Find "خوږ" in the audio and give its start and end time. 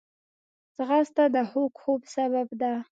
1.49-1.73